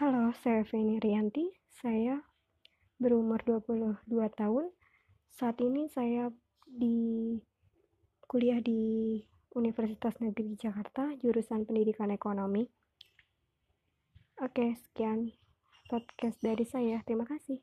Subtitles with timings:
[0.00, 1.44] Halo, saya Feni Rianti.
[1.68, 2.24] Saya
[2.96, 4.00] berumur 22
[4.32, 4.72] tahun.
[5.28, 6.32] Saat ini saya
[6.64, 7.36] di
[8.24, 9.20] kuliah di
[9.52, 12.64] Universitas Negeri Jakarta, jurusan Pendidikan Ekonomi.
[14.40, 15.36] Oke, sekian
[15.92, 17.04] podcast dari saya.
[17.04, 17.58] Terima kasih.